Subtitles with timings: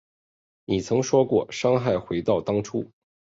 [0.65, 2.91] 你曾说过害怕回到当初